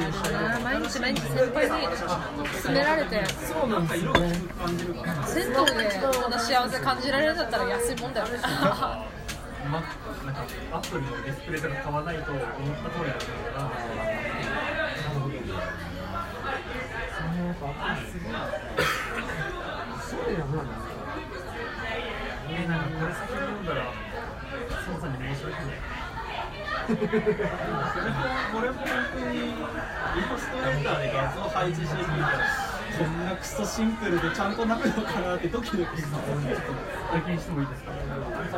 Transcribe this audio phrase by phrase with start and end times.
[0.00, 1.86] な毎日毎日先輩に
[2.62, 3.24] 勧められて。
[3.26, 4.32] そうなんですよね。
[5.26, 5.56] 銭湯で
[6.00, 8.38] こんな幸せ感じられるんだったら安いもんだよね。
[8.42, 9.80] ま、
[10.24, 10.44] なんか。
[10.72, 13.70] アプリのディスプレイとか買わないと思った通りだったから
[20.00, 20.46] そうやな。
[22.48, 23.92] えー、なんかこれ先に飲んだら
[24.86, 25.74] 操作に申し訳ない
[26.86, 26.92] こ
[28.62, 28.86] れも本
[29.18, 29.54] 当にイ
[30.22, 32.38] ラストレーターで画像配置してみたら
[32.96, 36.14] こんなクソシンプルでちゃんとなるのかなってドキドキする
[37.10, 37.98] 体験してもいいですかイ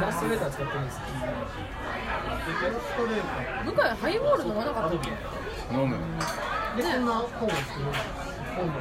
[0.00, 5.08] ラストレーター使ってるんですよイラストレーター向井ハイボール飲まなかったっけ
[5.74, 5.96] 飲む
[6.76, 7.86] でこんな本を作る
[8.54, 8.72] 本の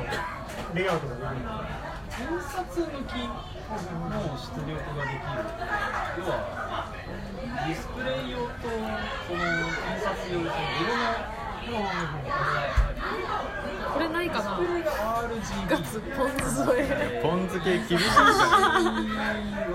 [0.76, 1.48] レイアウトができる
[2.20, 3.31] 印刷抜きの
[4.36, 5.40] 出力ができる
[6.20, 8.45] 要はディスプレイ用と
[9.27, 11.02] その印刷用その色の
[13.94, 14.59] これないかな？
[15.69, 17.19] ガツポン酢添え。
[17.22, 17.97] ポン酢系厳しい。
[17.97, 18.06] か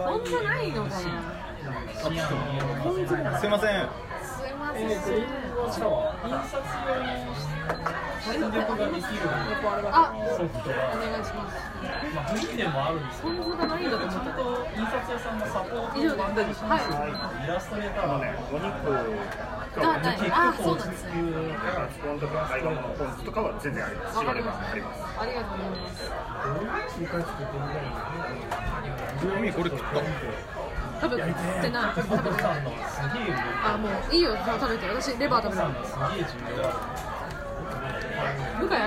[0.07, 1.01] ポン酢ないのかな？
[3.31, 3.89] らすいません
[4.73, 4.81] す。
[4.81, 7.35] いません、印刷用の
[8.25, 9.29] 出力ができる
[9.91, 11.57] あソフトおが、願いします。
[12.15, 13.35] まあ、フリーでもあるんですけポ
[13.91, 16.03] どちゃんと印刷屋さんがサポートを
[16.55, 16.97] しますよ、
[17.45, 18.35] イラストレーターはね。
[18.51, 18.65] お肉
[19.75, 21.11] がないあそうなんですね。
[21.75, 24.17] がスポンとかアイロンのポン酢とかは全然あります。
[24.19, 25.03] わかりましあります。
[25.03, 26.11] たありがとうございます
[26.95, 27.91] 中華作ってみたいな
[29.21, 30.01] ちなみにこれ食った
[31.05, 32.43] 食ってない食べて。
[32.43, 32.63] ない
[33.65, 34.37] あもういいよ。
[34.37, 35.69] 食べて私レバー食べる。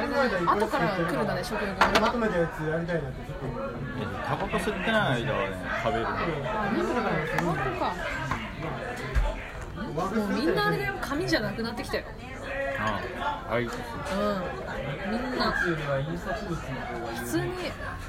[0.01, 0.45] れだね。
[0.47, 1.99] 後から来るんだね食欲が。
[1.99, 3.17] まとめたやつやりたいなって
[4.25, 6.09] タバコ吸ってない間はね食べるあ
[6.75, 7.93] でもタバコか。
[9.88, 10.93] もうみんなあれだよ。
[11.01, 12.03] 紙じゃなくなってきたよ
[12.80, 13.02] あ
[13.50, 17.45] あいうんみんなよりは印刷物の方がいい普通に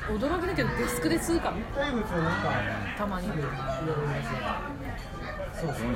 [0.08, 2.50] 驚きだけどデスクで吸うから大物はなんか
[2.96, 3.26] たまに。
[3.26, 3.52] いろいろで
[4.22, 4.38] すよ
[5.54, 5.86] そうそう。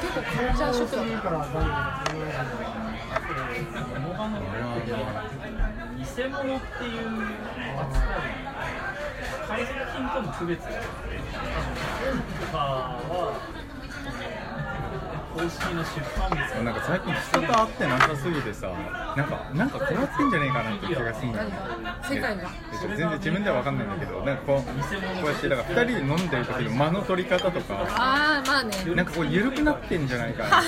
[0.00, 1.60] 結構カルチャーショックだったからガンガ
[3.98, 4.32] ンモガの
[5.96, 7.06] 偽物っていう
[7.80, 8.44] 扱い
[9.48, 11.16] 海賊品との区別があって
[12.44, 13.40] とかは
[15.34, 16.70] 公式の出版物がな。
[16.70, 18.68] んか最近人と会ってなさすぎてさ
[19.16, 21.56] なんかなんか困ってんじゃねえかなって気がするんだよね。
[22.08, 22.50] 世界が。
[22.72, 24.72] えっと全然自分では分かんないんだけどなんかこうこ
[25.24, 27.74] うやってだから2人で飲んでる時の間の取り方とか。
[27.90, 28.94] ああまあね。
[28.94, 30.60] なんかこう緩くなってんじゃないかな。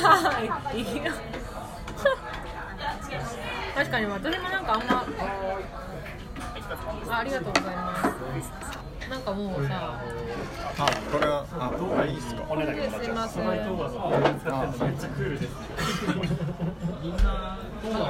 [0.74, 1.12] いいよ
[3.74, 5.06] 確かに私もなんかあんま
[7.08, 7.94] あありがとうございま
[8.72, 10.00] すなんかもうさ
[10.78, 12.42] あこれはああいいっすか？
[12.42, 13.70] これですいませんめっちゃ
[15.10, 15.54] クールです
[17.02, 18.02] みんなど使おう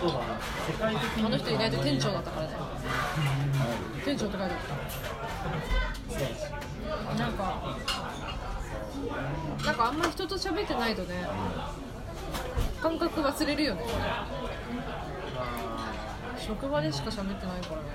[0.00, 0.18] とは
[0.66, 2.52] 世界的にあの人意外と店長だったからね
[4.04, 4.60] 店長って書いてある。
[7.18, 7.78] なんか
[9.64, 11.24] なんかあんまり人と喋ってないとね。
[12.82, 13.84] 感覚忘れるよね。
[16.38, 17.88] 職場でしか喋ってないからね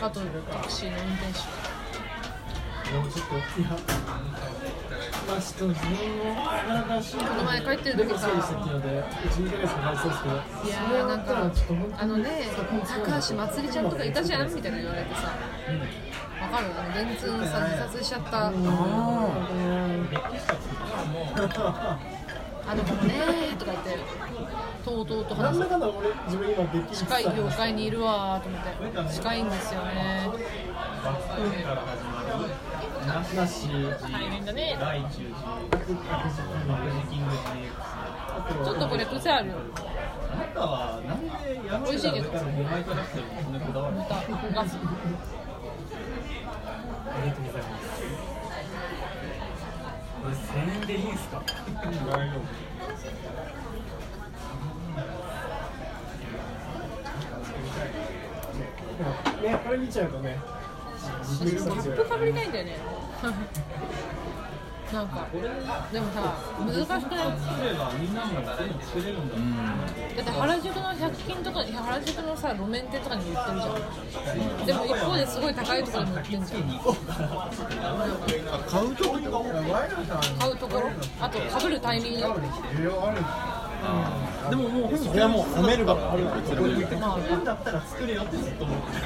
[0.00, 1.38] あとタクシーの運転手
[2.96, 3.70] もちょっといや
[5.26, 6.34] まあちょっと自分の
[6.86, 11.52] 体しこの前帰ってる時さいうので12ヶ月かかりそうですけどいやなんか
[11.98, 15.22] あのね高橋まつりちゃんとかいたじゃんみたいな言われてさ
[16.40, 18.50] わかるあの電通さ自殺しちゃったあ
[22.74, 24.67] の子もねとか言って。
[24.84, 25.62] とうとうと話す。
[27.04, 29.14] 近い業界にいるわーと思って。
[29.14, 30.28] 近いんですよね
[34.00, 34.78] 大変だね
[38.64, 39.48] ちょっとこれ癖ある。
[39.48, 39.54] よ
[40.32, 41.30] あなたはなんで
[41.66, 42.30] 山美味しいけど。
[42.30, 44.20] から5枚からしてるのそんなこだわるのまたガ
[44.68, 44.78] スあ
[47.24, 47.82] りがとうございます
[50.22, 51.42] これ1000円でいいんすか？
[59.04, 60.38] ねこれ見ちゃうとね
[61.24, 62.76] キャップかぶりたいんだよね。
[64.92, 65.26] なんか
[65.92, 67.28] でもさ難しくない？
[67.38, 69.34] 作ればみんなも全部作れるんだ。
[70.22, 74.66] って原宿の100均とか原宿のさ路面店とかにも売ってるじゃん。
[74.66, 76.62] でも一方ですごい高いところにも売ってるじゃん。
[78.50, 79.18] あ買うとこ
[80.38, 80.90] 買うところ？
[81.20, 82.26] あとかぶるタイミング
[84.50, 89.02] でももうそれはもう褒めるばっかりまあ、だったら作れよってずっと思ってる。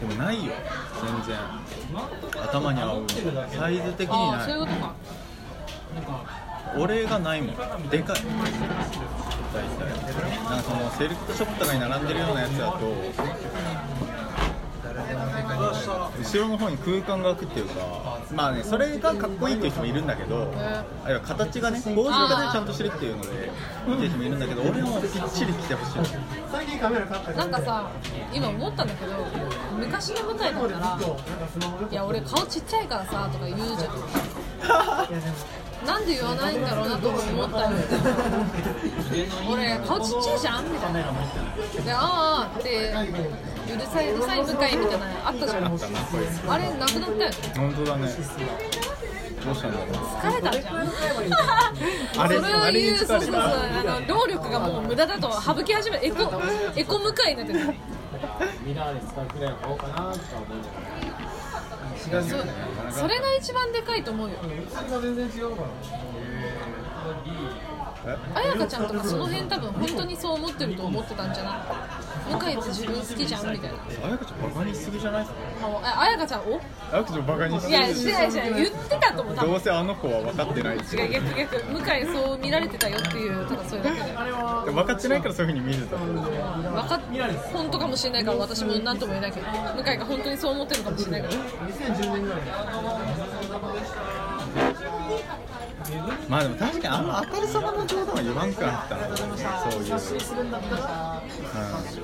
[0.00, 0.52] でもないよ。
[1.26, 1.36] 全然。
[2.42, 3.04] 頭に合う
[3.58, 4.50] サイズ的にない。
[6.78, 7.56] 俺がないもん。
[7.88, 8.16] でかい。
[9.54, 9.88] 大体。
[10.44, 12.78] なんかそのセレクトショップとかに並んでるようなやつだと
[16.28, 20.52] 後ろの方に空間が空くっていうかまあねそれがかっこいいっていう人もいるんだけど
[21.04, 26.16] あるいは形がね構造がねちゃんとしてるっていうのでいいっていう人もいるんだけど俺はもうぴっちり来てほしい。
[26.52, 27.90] 最近カメラ買ったなんかさ
[28.32, 29.12] 今思ったんだけど
[29.78, 30.98] 昔の舞台だったら
[31.90, 33.78] 「いや俺顔ちっちゃいからさ」とか言うじゃん
[35.86, 37.70] なんで言わないんだろうなと思ったよ。
[39.50, 41.00] 俺顔ちっちゃいじゃんみたいな。
[41.00, 42.92] でああって
[43.72, 45.64] うるさいうるさい向かいみたいなのあったじゃん。
[46.52, 47.30] あれなくなったよね。
[47.56, 48.08] 本当だね。
[49.44, 49.88] どうしたんだろう
[50.20, 50.82] 疲れたじゃんあ
[52.28, 56.28] れ それを言うそうそうそうあの労力がもう無駄だと省き始めエコ
[56.74, 57.60] エコ向かいになってる。
[58.64, 60.18] ミラーで使うくらいの方かなとか思う
[60.60, 62.28] じゃない
[62.92, 64.36] そそれが一番でかいと思うよ。
[65.02, 65.68] 全然違うから
[68.34, 71.54] 彩香ちゃんとかその辺多分本当にそう思ってると思ってたんじゃない？
[72.28, 73.78] 向井って自分好きじゃんみたいな。
[74.06, 75.26] あやかちゃんバカにしすぎじゃない
[75.82, 76.60] あ彩香ちゃんお
[76.92, 80.34] あやかちゃんバカにしすいぎやしないしない言ってたと思うどうせあの子は分。
[80.34, 81.56] かってない違う逆逆。
[81.64, 84.12] 向井そう見られてたよっていうただそれだけで。
[84.72, 85.96] 分かってないからそういうふうに見ると。
[85.96, 86.14] 分
[86.88, 87.00] かっ
[87.52, 89.46] 本当かもしれないから私も何とも言えないけど。
[89.82, 91.34] 向井が本当にそう思ってるかもしれないから。
[91.34, 92.40] 2010年ぐらい
[96.28, 99.94] まあでも確かにあの明るさの冗談は言わんくなったなねそういう、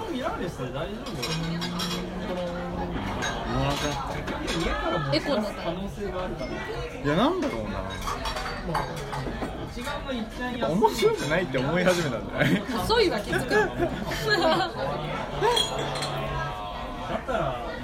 [0.08, 1.66] うん、ミラーレスで大丈言わ
[3.68, 4.08] なくなっ
[5.10, 6.54] たエコになった夫可能性があるからい
[7.08, 7.70] やなんだろうな
[9.70, 14.66] 一眼がいっちゃんやっぱ面白くないって思い始めたんじゃない細いわ気づくのだ
[17.16, 17.74] ったら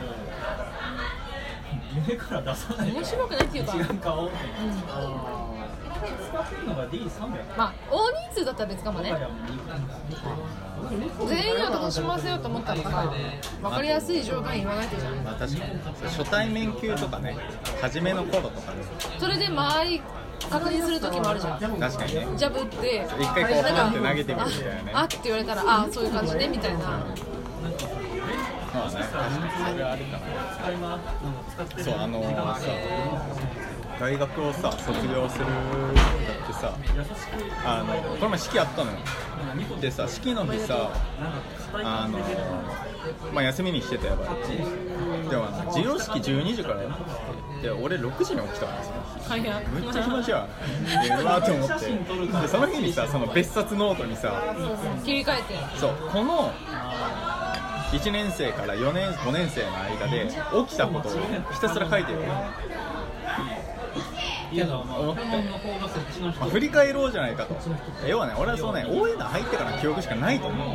[2.11, 3.73] もう夢から出さない面白くないっていうか。
[3.77, 4.37] 一眼買おうって
[6.31, 9.15] 使ってるのが D300 まあ大人数だったら別かもね。
[11.29, 13.13] 全員を楽しませようと思ったらさ
[13.63, 15.73] 分かりやすい状態言わないとじゃんまあ確かに。
[16.09, 17.37] 初対面級とかね
[17.81, 18.79] 初めの頃とかね。
[19.19, 20.01] それで周り
[20.49, 21.61] 確認する時もあるじゃん。
[21.61, 22.27] 確かにね。
[22.37, 24.93] ジャブって一回こう投げてみるみたいなね。
[24.95, 27.05] ああって言われたらあそういう感じねみたいな
[28.75, 28.97] まあね
[29.71, 30.25] それはあるかな
[31.83, 32.31] そうあのさ
[33.99, 36.75] 大学をさ卒業するだってさ
[37.65, 38.99] あのこの前式あったのよ。
[39.81, 40.91] でさ式の日さ
[41.85, 42.19] あの
[43.33, 44.29] まあ休みにしてたやばい。
[45.29, 46.93] でもあの授業式12時からやっ
[47.61, 48.95] てで俺6時に起きたんですよ。
[49.29, 52.41] はいやめっちゃ暇じゃんでうわーって思って。
[52.43, 54.43] でその日にさその別冊ノートにさ
[55.05, 55.55] 切り替えて。
[55.79, 56.51] そうこの
[57.93, 60.31] 1年生から4年5年生の間で
[60.67, 61.13] 起きたことを
[61.53, 62.19] ひたすら書いてる。
[64.53, 65.23] 思って、
[66.21, 67.55] まあ、振り返ろうじゃないかと。
[68.05, 70.69] 要はね俺はそうね応援団入ってからの記憶しかないと思う。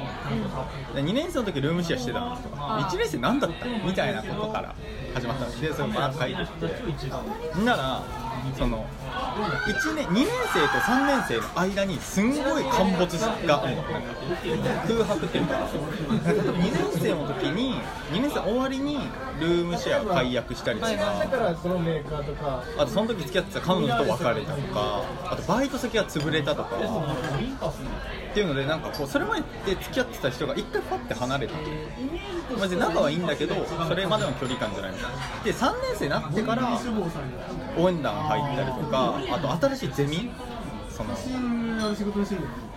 [0.95, 2.37] で2年生の時ルームシェアしてたの。
[2.37, 2.55] とか
[2.89, 3.65] 1年生何だった？
[3.85, 4.73] みたいなことから
[5.13, 5.59] 始まったの。
[5.59, 7.65] でそれバーッと書いてって。
[7.65, 8.01] なら
[8.57, 8.85] その
[9.65, 13.63] 1年2年生と3年生の間にすんごい陥没が
[14.87, 17.75] 空白っていうか2年生の時に
[18.11, 18.97] 2年生終わりに
[19.39, 20.91] ルームシェアを解約したりとか
[22.77, 26.79] あとその時付き合ってた彼女と別れたとかあとバイト先が潰れたとかっ
[28.33, 31.53] ていうのでなんかこうそれまで付き合ってた人が一回パッて離れて
[32.57, 36.79] マジで仲はいいんだけどそれまでの距離感じゃないみたいなで3年生になってから
[37.77, 40.31] 応援団入ったりとかあと新しいゼミ
[40.89, 41.13] その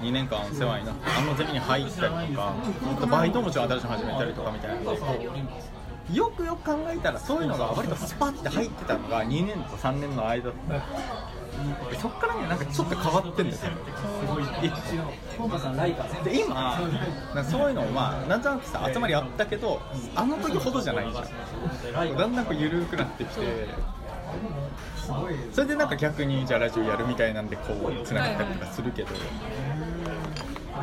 [0.03, 1.91] 2年間世話になってあのゼミに入った
[2.23, 2.55] りとか
[2.93, 4.93] あとバイトももちろん新しい始めたりとかみたいな
[6.13, 10.51] よくよく考えたらそういうのが割とスパッて入ってたのが2年と3年の間
[12.01, 13.73] そっからねなんかちょっと変わってんですよ
[16.25, 16.79] で今
[17.51, 19.81] そういうのもまあなんとなくさ集まりあったけど
[20.15, 22.17] あの時ほどじゃないじゃん。
[22.17, 23.43] だんだんこう緩くなってきて
[25.53, 29.09] それでなんか逆にじゃあラジオやるみたいなんでこうつながったりとかするけど。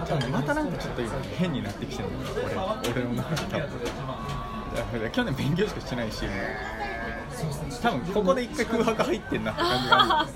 [0.07, 2.27] 多分またなんかちょっと今変になってきてるのよ
[2.83, 5.09] 俺俺の中で多分。
[5.11, 6.25] 去年勉強しかしてないし
[7.81, 10.27] 多分ここで一回空白入ってんなって感じが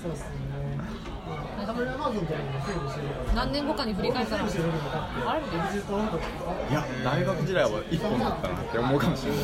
[3.34, 4.44] 何年後かに振り返ったら。
[4.44, 4.46] い
[6.72, 9.40] や大学時代は一本だったなって思うかもしれない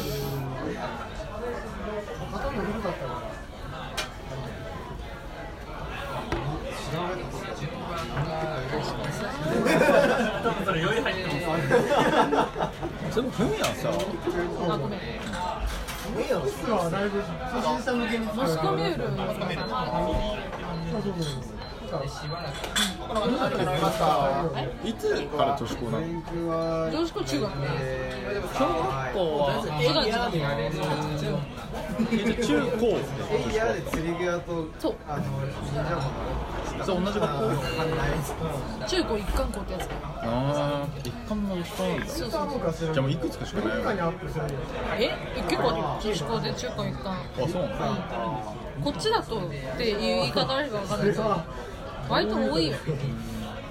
[6.96, 7.12] 頭も
[9.52, 12.48] 古かったからそれ余裕入ってま
[13.10, 15.00] すそれもフミヤさあごめん
[16.48, 19.04] スはだいぶ初心者向けにマスコミュール
[20.92, 21.75] そうそうそう。
[24.84, 24.92] い。
[24.94, 26.06] つから女子校なの
[26.90, 27.52] 女子校中学
[28.54, 29.46] 小学校は
[29.80, 30.04] 違う
[30.36, 31.38] 違う
[32.12, 32.80] え中高
[34.78, 34.94] そう
[36.84, 37.40] そう同じ学校
[38.86, 39.88] 中高一貫校ってやつ。
[39.88, 43.38] ああ一貫の一貫なんだそうそうじゃあもういくつ。
[43.38, 43.76] かしかない
[45.00, 45.16] え
[45.48, 48.16] 結構女子校で中高一貫あそうなんだ
[48.84, 49.40] こっちだとっ
[49.78, 51.22] ていう言い方あるかわかんないけど
[52.08, 52.76] 割と多いよ。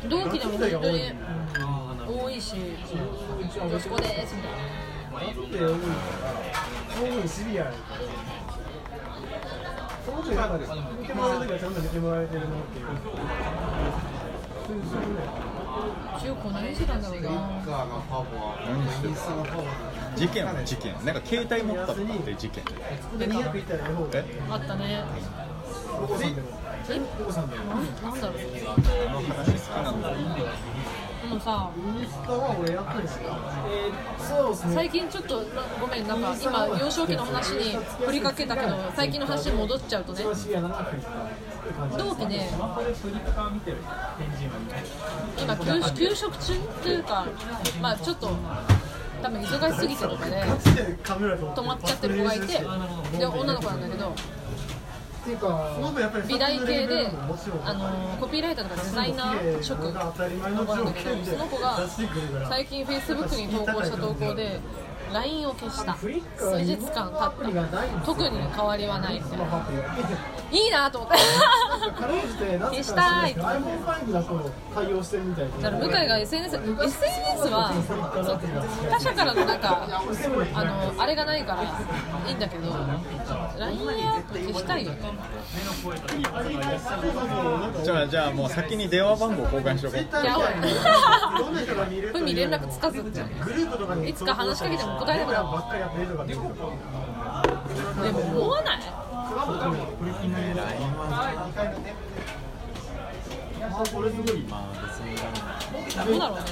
[0.09, 1.11] 同期でも本当に
[2.07, 2.55] 多いし。
[3.55, 4.57] 女子校ですみたいな
[5.15, 5.69] だって多いから
[6.95, 7.75] 多いシビアやから
[10.05, 12.85] その時なんか見てもらえる時はちゃんと見てもらえてるなっていう
[16.19, 17.29] 中高何してたんだろうな
[18.65, 19.13] 何してる
[20.15, 22.63] 事件は事件なんか携帯持ったって事件
[23.17, 23.27] で。
[23.27, 25.03] 200いったら絵本えあったね
[26.87, 28.37] なんだろう。
[31.27, 31.71] でもさ
[34.75, 35.41] 最近ちょっと
[35.81, 37.75] ごめんなんか今幼少期の話に
[38.05, 40.23] 振りかけたけど最近の話に戻っちゃうとね
[41.97, 43.77] 同期でスマホでフリッカー見てる
[44.19, 44.45] 返事
[45.43, 47.25] 今休休職中っていうか
[47.81, 48.29] まあちょっと
[49.23, 52.47] 多分忙しすぎてとかで止まっちゃってる子がいて
[53.17, 54.13] で女の子なんだけど
[55.25, 55.75] っていうか
[56.27, 57.07] 美大系で
[57.63, 61.87] あのコピーライターとかデザイナー職の子なんだけどその子が
[62.47, 64.59] 最近フェイスブックに投稿した投稿で
[65.13, 65.93] LINE を消した。
[65.95, 66.21] 数日
[66.77, 66.99] 間経った。
[68.05, 69.15] 特に変わりはない。
[69.15, 69.45] みたいな
[70.51, 71.17] いいなと思って
[72.59, 73.33] 消したい。
[73.35, 77.71] iPhone5 だと対応してるみたいだから向井が SNS, SNS は
[78.89, 79.85] 他者からのなんか
[80.53, 81.63] あのあれがないから
[82.27, 82.67] いいんだけど
[83.59, 83.93] LINE は
[84.33, 84.91] 消したいよ。
[84.91, 84.97] ね
[87.83, 90.01] じゃあじゃあもう先に電話番号交換しとこう。
[90.01, 90.05] い
[92.13, 93.21] ふみ連絡つかずって。
[94.09, 96.61] いつか話しかけても答えなくなるばっかりやってるとかできるとか
[98.03, 98.79] でも思わない。
[98.85, 98.91] ど
[106.15, 106.43] うだろうね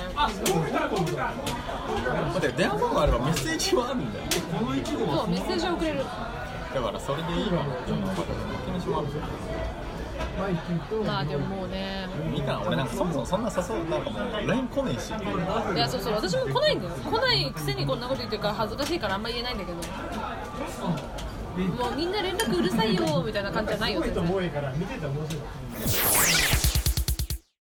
[2.34, 4.40] 待って電話番号あればメッセージはあるんだよそ
[5.24, 6.00] うメッセージを送れる。
[6.00, 6.06] だ
[6.82, 7.64] からそれでいいわ。
[7.86, 9.14] 気にします
[10.38, 12.08] マイキーとまあでももうね。
[12.32, 19.78] みかん俺なんかそもそもそんな誘うなんかもう LINE 来ねえしいやそうそう私も来ないんだよ来ないくせにこんなこと言ってるから恥ずかしいからあんま言えないんだけど。
[21.54, 24.24] もうみんな連絡うるさいよみたいな感じじゃないよ全然